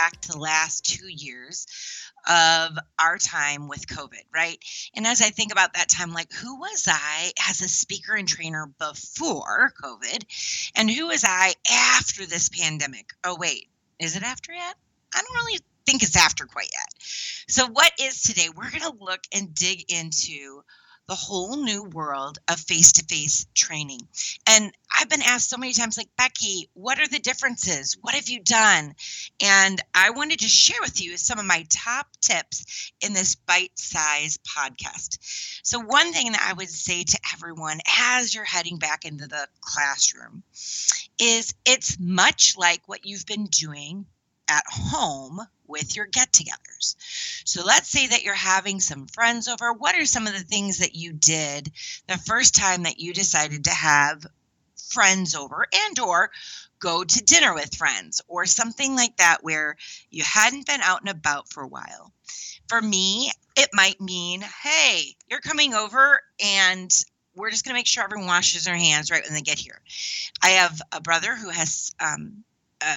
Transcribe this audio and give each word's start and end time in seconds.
back 0.00 0.20
to 0.22 0.32
the 0.32 0.38
last 0.38 0.84
two 0.84 1.08
years 1.08 1.66
of 2.26 2.78
our 2.98 3.18
time 3.18 3.68
with 3.68 3.86
COVID, 3.86 4.24
right? 4.34 4.58
And 4.94 5.06
as 5.06 5.20
I 5.20 5.28
think 5.28 5.52
about 5.52 5.74
that 5.74 5.90
time, 5.90 6.12
like 6.12 6.32
who 6.32 6.58
was 6.58 6.88
I 6.88 7.32
as 7.48 7.60
a 7.60 7.68
speaker 7.68 8.14
and 8.14 8.26
trainer 8.26 8.70
before 8.78 9.74
COVID? 9.82 10.24
And 10.74 10.90
who 10.90 11.08
was 11.08 11.24
I 11.26 11.52
after 11.70 12.24
this 12.24 12.48
pandemic? 12.48 13.10
Oh, 13.24 13.36
wait, 13.38 13.68
is 13.98 14.16
it 14.16 14.22
after 14.22 14.52
yet? 14.52 14.74
I 15.14 15.20
don't 15.20 15.44
really 15.44 15.60
think 15.86 16.02
it's 16.02 16.16
after 16.16 16.46
quite 16.46 16.70
yet. 16.72 17.02
So, 17.48 17.66
what 17.66 17.92
is 18.00 18.22
today? 18.22 18.48
We're 18.54 18.70
going 18.70 18.90
to 18.90 19.04
look 19.04 19.20
and 19.34 19.54
dig 19.54 19.92
into 19.92 20.62
the 21.10 21.16
whole 21.16 21.56
new 21.56 21.82
world 21.82 22.38
of 22.46 22.60
face 22.60 22.92
to 22.92 23.04
face 23.04 23.44
training. 23.52 23.98
And 24.46 24.72
I've 24.96 25.08
been 25.08 25.22
asked 25.22 25.50
so 25.50 25.56
many 25.56 25.72
times, 25.72 25.98
like, 25.98 26.08
Becky, 26.16 26.70
what 26.72 27.00
are 27.00 27.08
the 27.08 27.18
differences? 27.18 27.96
What 28.00 28.14
have 28.14 28.28
you 28.28 28.38
done? 28.38 28.94
And 29.42 29.82
I 29.92 30.10
wanted 30.10 30.38
to 30.38 30.48
share 30.48 30.78
with 30.80 31.02
you 31.02 31.16
some 31.16 31.40
of 31.40 31.44
my 31.46 31.66
top 31.68 32.06
tips 32.20 32.92
in 33.00 33.12
this 33.12 33.34
bite 33.34 33.76
sized 33.76 34.38
podcast. 34.44 35.18
So, 35.64 35.80
one 35.80 36.12
thing 36.12 36.30
that 36.30 36.46
I 36.48 36.52
would 36.52 36.70
say 36.70 37.02
to 37.02 37.18
everyone 37.34 37.80
as 37.98 38.32
you're 38.32 38.44
heading 38.44 38.78
back 38.78 39.04
into 39.04 39.26
the 39.26 39.48
classroom 39.60 40.44
is 41.20 41.52
it's 41.64 41.98
much 41.98 42.54
like 42.56 42.82
what 42.86 43.04
you've 43.04 43.26
been 43.26 43.46
doing 43.46 44.06
at 44.50 44.64
home 44.68 45.40
with 45.66 45.94
your 45.96 46.06
get 46.06 46.32
togethers. 46.32 46.96
So 47.44 47.64
let's 47.64 47.88
say 47.88 48.08
that 48.08 48.24
you're 48.24 48.34
having 48.34 48.80
some 48.80 49.06
friends 49.06 49.46
over. 49.48 49.72
What 49.72 49.94
are 49.94 50.04
some 50.04 50.26
of 50.26 50.32
the 50.32 50.40
things 50.40 50.78
that 50.78 50.96
you 50.96 51.12
did 51.12 51.70
the 52.08 52.18
first 52.18 52.54
time 52.54 52.82
that 52.82 52.98
you 52.98 53.14
decided 53.14 53.64
to 53.64 53.70
have 53.70 54.26
friends 54.90 55.36
over 55.36 55.66
and 55.86 55.98
or 56.00 56.30
go 56.80 57.04
to 57.04 57.24
dinner 57.24 57.54
with 57.54 57.76
friends 57.76 58.20
or 58.26 58.44
something 58.46 58.96
like 58.96 59.16
that 59.18 59.38
where 59.42 59.76
you 60.10 60.24
hadn't 60.24 60.66
been 60.66 60.80
out 60.80 61.00
and 61.00 61.10
about 61.10 61.48
for 61.48 61.62
a 61.62 61.68
while. 61.68 62.12
For 62.68 62.80
me, 62.80 63.30
it 63.56 63.68
might 63.72 64.00
mean, 64.00 64.40
hey, 64.40 65.14
you're 65.28 65.40
coming 65.40 65.74
over 65.74 66.20
and 66.44 66.92
we're 67.36 67.50
just 67.50 67.64
going 67.64 67.74
to 67.74 67.78
make 67.78 67.86
sure 67.86 68.02
everyone 68.02 68.26
washes 68.26 68.64
their 68.64 68.76
hands 68.76 69.10
right 69.10 69.22
when 69.22 69.34
they 69.34 69.42
get 69.42 69.58
here. 69.58 69.80
I 70.42 70.50
have 70.50 70.80
a 70.92 71.00
brother 71.00 71.36
who 71.36 71.50
has 71.50 71.94
um, 72.00 72.44
uh, 72.80 72.96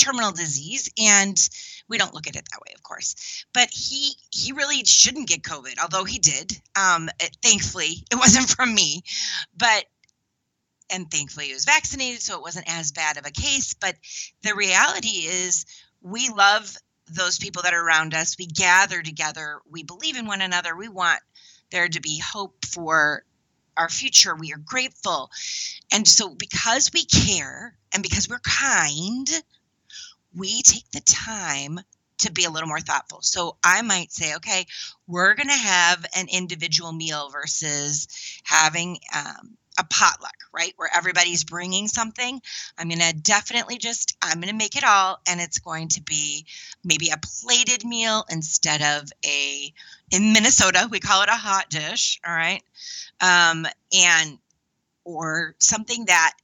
terminal 0.00 0.32
disease 0.32 0.90
and 1.00 1.48
we 1.88 1.98
don't 1.98 2.14
look 2.14 2.26
at 2.26 2.36
it 2.36 2.48
that 2.50 2.60
way 2.60 2.72
of 2.74 2.82
course. 2.82 3.44
But 3.52 3.68
he 3.70 4.12
he 4.30 4.52
really 4.52 4.84
shouldn't 4.84 5.28
get 5.28 5.42
covid 5.42 5.78
although 5.80 6.04
he 6.04 6.18
did. 6.18 6.52
Um 6.76 7.08
it, 7.20 7.36
thankfully 7.42 8.04
it 8.10 8.16
wasn't 8.18 8.48
from 8.48 8.74
me. 8.74 9.02
But 9.56 9.84
and 10.90 11.10
thankfully 11.10 11.46
he 11.46 11.54
was 11.54 11.64
vaccinated 11.64 12.22
so 12.22 12.36
it 12.36 12.42
wasn't 12.42 12.68
as 12.68 12.92
bad 12.92 13.16
of 13.16 13.26
a 13.26 13.30
case. 13.30 13.74
But 13.74 13.96
the 14.42 14.54
reality 14.54 15.26
is 15.26 15.66
we 16.00 16.28
love 16.30 16.76
those 17.06 17.38
people 17.38 17.62
that 17.62 17.74
are 17.74 17.84
around 17.84 18.14
us. 18.14 18.36
We 18.38 18.46
gather 18.46 19.02
together. 19.02 19.60
We 19.70 19.82
believe 19.82 20.16
in 20.16 20.26
one 20.26 20.40
another. 20.40 20.76
We 20.76 20.88
want 20.88 21.20
there 21.70 21.88
to 21.88 22.00
be 22.00 22.18
hope 22.18 22.64
for 22.64 23.24
our 23.76 23.88
future. 23.88 24.34
We 24.34 24.52
are 24.52 24.58
grateful. 24.58 25.30
And 25.92 26.06
so 26.06 26.34
because 26.34 26.90
we 26.92 27.04
care 27.04 27.76
and 27.92 28.02
because 28.02 28.28
we're 28.28 28.40
kind 28.40 29.28
we 30.36 30.62
take 30.62 30.90
the 30.92 31.00
time 31.00 31.80
to 32.18 32.32
be 32.32 32.44
a 32.44 32.50
little 32.50 32.68
more 32.68 32.80
thoughtful. 32.80 33.22
So 33.22 33.56
I 33.64 33.82
might 33.82 34.12
say, 34.12 34.34
okay, 34.36 34.66
we're 35.06 35.34
going 35.34 35.48
to 35.48 35.54
have 35.54 36.04
an 36.14 36.26
individual 36.30 36.92
meal 36.92 37.30
versus 37.30 38.08
having 38.44 38.98
um, 39.14 39.56
a 39.78 39.84
potluck, 39.84 40.36
right? 40.52 40.74
Where 40.76 40.90
everybody's 40.94 41.44
bringing 41.44 41.88
something. 41.88 42.40
I'm 42.76 42.88
going 42.88 43.00
to 43.00 43.14
definitely 43.14 43.78
just, 43.78 44.16
I'm 44.20 44.40
going 44.40 44.50
to 44.50 44.54
make 44.54 44.76
it 44.76 44.84
all, 44.84 45.20
and 45.26 45.40
it's 45.40 45.58
going 45.58 45.88
to 45.88 46.02
be 46.02 46.44
maybe 46.84 47.08
a 47.08 47.18
plated 47.18 47.84
meal 47.84 48.24
instead 48.30 48.82
of 48.82 49.10
a, 49.24 49.72
in 50.10 50.32
Minnesota, 50.32 50.88
we 50.90 51.00
call 51.00 51.22
it 51.22 51.28
a 51.30 51.32
hot 51.32 51.70
dish, 51.70 52.20
all 52.26 52.34
right? 52.34 52.62
Um, 53.20 53.66
and, 53.96 54.38
or 55.04 55.54
something 55.58 56.04
that 56.06 56.34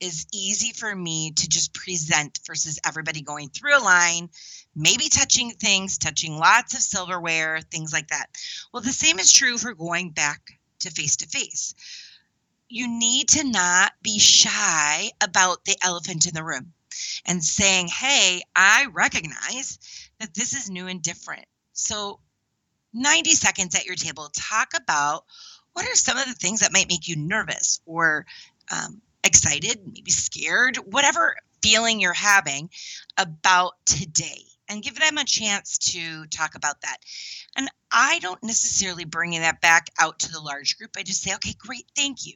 is 0.00 0.26
easy 0.32 0.72
for 0.72 0.94
me 0.94 1.32
to 1.32 1.48
just 1.48 1.74
present 1.74 2.38
versus 2.46 2.78
everybody 2.86 3.22
going 3.22 3.48
through 3.48 3.76
a 3.76 3.82
line, 3.82 4.28
maybe 4.74 5.08
touching 5.08 5.50
things, 5.50 5.98
touching 5.98 6.36
lots 6.36 6.74
of 6.74 6.80
silverware, 6.80 7.60
things 7.60 7.92
like 7.92 8.08
that. 8.08 8.26
Well, 8.72 8.82
the 8.82 8.92
same 8.92 9.18
is 9.18 9.32
true 9.32 9.58
for 9.58 9.74
going 9.74 10.10
back 10.10 10.40
to 10.80 10.90
face 10.90 11.16
to 11.16 11.26
face. 11.26 11.74
You 12.68 12.86
need 12.86 13.30
to 13.30 13.44
not 13.44 13.92
be 14.02 14.18
shy 14.18 15.10
about 15.20 15.64
the 15.64 15.76
elephant 15.82 16.26
in 16.26 16.34
the 16.34 16.44
room 16.44 16.72
and 17.24 17.42
saying, 17.42 17.88
hey, 17.88 18.42
I 18.54 18.86
recognize 18.92 19.78
that 20.20 20.34
this 20.34 20.54
is 20.54 20.70
new 20.70 20.86
and 20.86 21.02
different. 21.02 21.46
So, 21.72 22.20
90 22.94 23.32
seconds 23.32 23.74
at 23.74 23.84
your 23.84 23.94
table, 23.94 24.30
talk 24.34 24.72
about 24.74 25.24
what 25.72 25.86
are 25.86 25.94
some 25.94 26.16
of 26.16 26.26
the 26.26 26.34
things 26.34 26.60
that 26.60 26.72
might 26.72 26.88
make 26.88 27.06
you 27.06 27.16
nervous 27.16 27.80
or 27.86 28.26
um, 28.70 29.00
excited, 29.28 29.80
maybe 29.86 30.10
scared, 30.10 30.76
whatever 30.78 31.36
feeling 31.62 32.00
you're 32.00 32.12
having 32.12 32.70
about 33.16 33.74
today 33.84 34.42
and 34.68 34.82
give 34.82 34.98
them 34.98 35.18
a 35.18 35.24
chance 35.24 35.78
to 35.78 36.26
talk 36.26 36.54
about 36.54 36.80
that. 36.82 36.98
And 37.56 37.68
I 37.90 38.18
don't 38.20 38.42
necessarily 38.42 39.04
bring 39.04 39.30
that 39.32 39.60
back 39.60 39.88
out 39.98 40.18
to 40.20 40.32
the 40.32 40.40
large 40.40 40.76
group. 40.76 40.90
I 40.96 41.02
just 41.02 41.22
say, 41.22 41.34
okay, 41.34 41.54
great, 41.58 41.86
thank 41.96 42.26
you. 42.26 42.34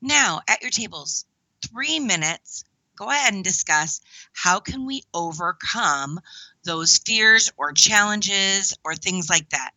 Now, 0.00 0.40
at 0.48 0.62
your 0.62 0.70
tables, 0.70 1.24
three 1.66 1.98
minutes, 1.98 2.64
go 2.96 3.08
ahead 3.08 3.32
and 3.32 3.42
discuss 3.42 4.00
how 4.32 4.60
can 4.60 4.86
we 4.86 5.02
overcome 5.14 6.20
those 6.64 6.98
fears 6.98 7.50
or 7.56 7.72
challenges 7.72 8.74
or 8.84 8.94
things 8.94 9.30
like 9.30 9.48
that. 9.50 9.70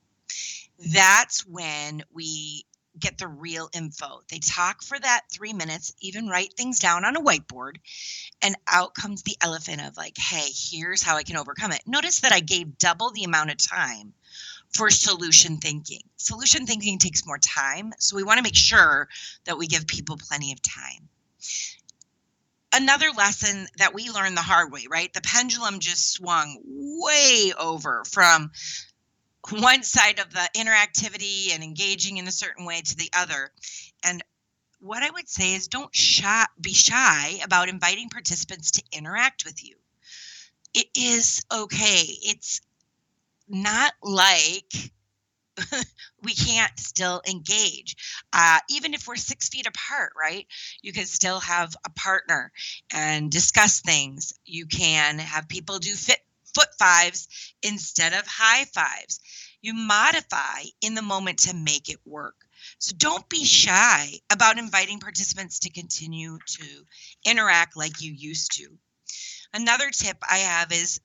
That's 0.94 1.46
when 1.48 2.04
we 2.14 2.66
get 3.00 3.18
the 3.18 3.28
real 3.28 3.70
info. 3.74 4.22
They 4.30 4.40
talk 4.40 4.84
for 4.84 4.98
that 5.00 5.22
three 5.32 5.54
minutes, 5.54 5.94
even 6.02 6.28
write 6.28 6.54
things 6.54 6.80
down 6.80 7.06
on 7.06 7.16
a 7.16 7.22
whiteboard, 7.22 7.78
and 8.42 8.56
out 8.68 8.94
comes 8.96 9.24
the 9.24 9.38
elephant 9.42 9.82
of 9.82 9.98
like, 9.98 10.18
hey, 10.18 10.48
here's 10.54 11.04
how 11.04 11.18
I 11.18 11.24
can 11.24 11.38
overcome 11.38 11.72
it. 11.72 11.82
Notice 11.86 12.22
that 12.22 12.34
I 12.34 12.40
gave 12.40 12.78
double 12.78 13.12
the 13.12 13.24
amount 13.24 13.52
of 13.52 13.58
time 13.58 14.14
for 14.74 14.90
solution 14.90 15.58
thinking. 15.58 16.02
Solution 16.18 16.66
thinking 16.66 17.00
takes 17.00 17.26
more 17.26 17.38
time, 17.38 17.94
so 18.00 18.16
we 18.16 18.24
want 18.24 18.38
to 18.38 18.44
make 18.44 18.56
sure 18.56 19.08
that 19.46 19.58
we 19.58 19.68
give 19.68 19.88
people 19.88 20.18
plenty 20.18 20.52
of 20.52 20.62
time. 20.62 21.08
Another 22.74 23.12
lesson 23.16 23.68
that 23.78 23.94
we 23.94 24.10
learned 24.10 24.36
the 24.36 24.42
hard 24.42 24.72
way, 24.72 24.88
right? 24.90 25.14
The 25.14 25.22
pendulum 25.22 25.80
just 25.80 26.12
swung 26.12 26.60
way 26.66 27.54
over 27.58 28.04
from 28.04 28.52
one 29.52 29.84
side 29.84 30.20
of 30.20 30.32
the 30.32 30.50
interactivity 30.56 31.54
and 31.54 31.64
engaging 31.64 32.18
in 32.18 32.28
a 32.28 32.32
certain 32.32 32.66
way 32.66 32.82
to 32.82 32.96
the 32.96 33.10
other. 33.14 33.52
And 34.04 34.24
what 34.80 35.04
I 35.04 35.10
would 35.10 35.30
say 35.30 35.56
is 35.56 35.68
don't 35.68 35.96
shy, 35.96 36.46
be 36.60 36.74
shy 36.74 37.40
about 37.44 37.70
inviting 37.70 38.10
participants 38.10 38.72
to 38.72 38.84
interact 38.92 39.46
with 39.46 39.64
you. 39.64 39.76
It 40.74 40.88
is 40.96 41.44
okay. 41.52 42.04
It's 42.24 42.62
not 43.48 43.94
like 44.02 44.74
we 46.24 46.34
can't 46.34 46.78
still 46.78 47.22
engage. 47.28 47.96
Uh, 48.34 48.60
even 48.70 48.94
if 48.94 49.08
we're 49.08 49.16
six 49.16 49.50
feet 49.50 49.68
apart, 49.68 50.14
right? 50.20 50.46
You 50.82 50.92
can 50.94 51.06
still 51.06 51.40
have 51.40 51.76
a 51.86 51.90
partner 51.92 52.52
and 52.94 53.32
discuss 53.32 53.82
things. 53.82 54.34
You 54.46 54.66
can 54.66 55.20
have 55.20 55.48
people 55.48 55.80
do 55.80 55.94
fit 55.94 56.20
foot 56.56 56.70
fives 56.80 57.28
instead 57.62 58.14
of 58.14 58.26
high 58.26 58.66
fives. 58.66 59.20
You 59.62 59.74
modify 59.74 60.64
in 60.82 60.96
the 60.96 61.02
moment 61.02 61.40
to 61.40 61.54
make 61.54 61.90
it 61.90 62.00
work. 62.06 62.36
So 62.80 62.96
don't 62.98 63.28
be 63.30 63.46
shy 63.46 64.20
about 64.32 64.58
inviting 64.58 65.00
participants 65.00 65.60
to 65.60 65.70
continue 65.70 66.40
to 66.46 66.86
interact 67.26 67.78
like 67.78 68.02
you 68.02 68.12
used 68.14 68.54
to. 68.58 68.78
Another 69.54 69.90
tip 69.92 70.18
I 70.28 70.40
have 70.40 70.72
is 70.72 71.00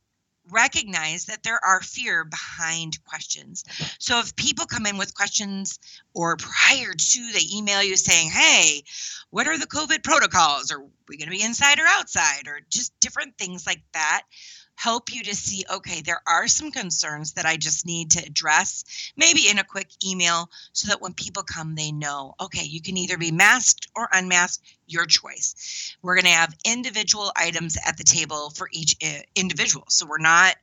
recognize 0.51 1.27
that 1.27 1.43
there 1.43 1.63
are 1.65 1.81
fear 1.81 2.25
behind 2.25 3.03
questions. 3.05 3.65
So 3.99 4.19
if 4.19 4.35
people 4.37 4.67
come 4.67 4.87
in 4.87 4.97
with 4.97 5.15
questions 5.15 5.79
or 6.15 6.37
prior 6.37 6.93
to 6.93 7.33
they 7.33 7.57
email 7.57 7.83
you 7.83 7.97
saying, 7.97 8.31
"Hey, 8.31 8.83
what 9.31 9.47
are 9.47 9.59
the 9.59 9.67
COVID 9.67 10.03
protocols? 10.03 10.73
Are 10.73 10.83
we 11.09 11.17
going 11.17 11.31
to 11.31 11.37
be 11.37 11.43
inside 11.43 11.79
or 11.79 11.87
outside?" 11.87 12.49
or 12.49 12.61
just 12.69 12.99
different 13.01 13.39
things 13.39 13.67
like 13.67 13.83
that, 13.93 14.23
help 14.81 15.13
you 15.13 15.23
to 15.23 15.35
see 15.35 15.63
okay, 15.71 16.01
there 16.01 16.23
are 16.27 16.49
some 16.49 16.71
concerns 16.71 17.35
that 17.35 17.45
I 17.45 17.59
just 17.59 17.85
need 17.85 18.13
to 18.13 18.25
address, 18.25 19.13
maybe 19.15 19.49
in 19.51 19.59
a 19.59 19.65
quick 19.65 19.89
email, 20.03 20.49
so 20.73 20.89
that 20.89 21.03
when 21.03 21.13
people 21.13 21.43
come, 21.43 21.75
they 21.75 21.93
know 21.93 22.35
okay, 22.41 22.65
you 22.65 22.81
can 22.81 22.97
either 22.97 23.19
be 23.19 23.31
masked 23.31 23.89
or 23.95 24.09
unmasked, 24.11 24.65
your 24.87 25.05
choice. 25.05 25.97
We're 26.01 26.15
going 26.15 26.25
to 26.25 26.31
have 26.31 26.57
individual 26.65 27.31
items 27.37 27.77
at 27.87 27.99
the 27.99 28.05
table 28.05 28.51
for 28.51 28.71
each 28.73 28.97
eh, 29.03 29.23
individual. 29.35 29.85
So 29.89 30.07
we're 30.07 30.19
not 30.19 30.57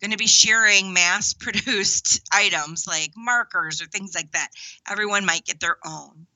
going 0.00 0.12
to 0.12 0.16
be 0.16 0.28
sharing 0.28 0.92
mass 0.92 1.34
produced 1.46 2.20
items 2.32 2.86
like 2.86 3.12
markers 3.16 3.82
or 3.82 3.86
things 3.86 4.14
like 4.14 4.30
that. 4.32 4.48
Everyone 4.88 5.26
might 5.26 5.44
get 5.44 5.58
their 5.58 5.78
own 5.84 6.26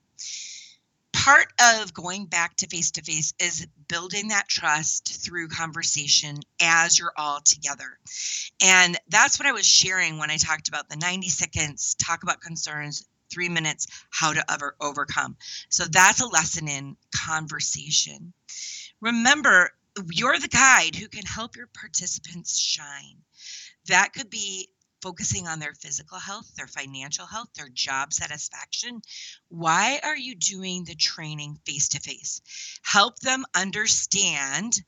part 1.21 1.53
of 1.79 1.93
going 1.93 2.25
back 2.25 2.57
to 2.57 2.67
face 2.67 2.93
to 2.93 3.03
face 3.03 3.35
is 3.39 3.67
building 3.89 4.29
that 4.29 4.49
trust 4.49 5.23
through 5.23 5.49
conversation 5.49 6.41
as 6.63 6.99
you're 6.99 7.13
all 7.15 7.41
together. 7.41 7.99
And 8.63 8.97
that's 9.09 9.39
what 9.39 9.47
I 9.47 9.53
was 9.53 9.67
sharing 9.67 10.17
when 10.17 10.31
I 10.31 10.39
talked 10.39 10.69
about 10.69 10.89
the 10.89 10.97
90 10.97 11.29
seconds, 11.29 11.95
talk 11.97 12.23
about 12.23 12.41
concerns, 12.41 13.07
three 13.31 13.51
minutes, 13.51 13.87
how 14.09 14.33
to 14.33 14.51
ever 14.51 14.75
overcome. 14.81 15.37
So 15.69 15.85
that's 15.85 16.23
a 16.23 16.27
lesson 16.27 16.69
in 16.69 16.97
conversation. 17.15 18.33
Remember, 19.03 19.73
you're 20.11 20.39
the 20.39 20.49
guide 20.49 20.97
who 20.97 21.09
can 21.09 21.27
help 21.27 21.55
your 21.55 21.69
participants 21.75 22.59
shine. 22.59 23.19
That 23.89 24.15
could 24.15 24.31
be 24.31 24.71
focusing 25.03 25.49
on 25.49 25.59
their 25.59 25.75
physical 25.75 26.19
health, 26.19 26.55
their 26.57 26.67
financial 26.67 27.27
health, 27.27 27.49
their 27.55 27.69
job 27.69 28.13
satisfaction. 28.13 29.03
Why 29.49 30.01
are 30.03 30.17
you 30.17 30.35
doing 30.35 30.85
the 30.85 30.95
training 30.95 31.59
face 31.65 31.91
to 31.91 32.01
face? 32.01 32.41
Help 32.83 33.19
them 33.21 33.45
understand 33.55 34.81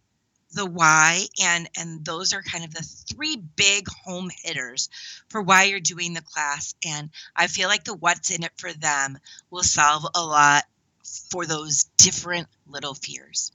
the 0.55 0.67
why 0.67 1.25
and 1.43 1.69
and 1.79 2.05
those 2.05 2.33
are 2.35 2.43
kind 2.43 2.65
of 2.65 2.75
the 2.75 2.83
three 2.83 3.37
big 3.37 3.89
home 3.89 4.31
hitters 4.43 4.89
for 5.29 5.41
why 5.41 5.65
you're 5.65 5.81
doing 5.81 6.13
the 6.13 6.21
class 6.21 6.75
and 6.87 7.11
i 7.35 7.47
feel 7.47 7.69
like 7.69 7.85
the 7.85 7.95
what's 7.95 8.31
in 8.31 8.43
it 8.43 8.53
for 8.57 8.73
them 8.73 9.17
will 9.51 9.63
solve 9.63 10.07
a 10.15 10.23
lot 10.23 10.65
for 11.31 11.47
those 11.47 11.85
different 11.97 12.49
little 12.67 12.95
fears 12.95 13.51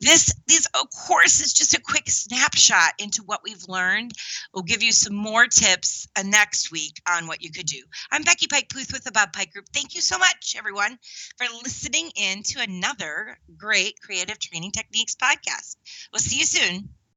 this 0.00 0.32
these 0.46 0.66
of 0.74 0.88
course 0.90 1.40
is 1.40 1.52
just 1.52 1.74
a 1.74 1.80
quick 1.80 2.08
snapshot 2.08 2.92
into 2.98 3.22
what 3.22 3.40
we've 3.42 3.64
learned. 3.68 4.12
We'll 4.52 4.62
give 4.62 4.82
you 4.82 4.92
some 4.92 5.14
more 5.14 5.46
tips 5.46 6.06
uh, 6.16 6.22
next 6.22 6.70
week 6.70 7.00
on 7.08 7.26
what 7.26 7.42
you 7.42 7.50
could 7.50 7.66
do. 7.66 7.82
I'm 8.10 8.22
becky 8.22 8.46
pike 8.46 8.68
pluth 8.68 8.92
with 8.92 9.04
the 9.04 9.12
bob 9.12 9.32
pike 9.32 9.52
group. 9.52 9.66
Thank 9.72 9.94
you 9.94 10.00
so 10.00 10.18
much 10.18 10.54
everyone 10.56 10.98
for 11.38 11.46
listening 11.62 12.10
in 12.16 12.42
to 12.44 12.60
another 12.60 13.38
great 13.56 14.00
creative 14.00 14.38
training 14.38 14.72
techniques 14.72 15.16
podcast. 15.16 15.76
We'll 16.12 16.20
see 16.20 16.38
you 16.38 16.44
soon 16.44 16.88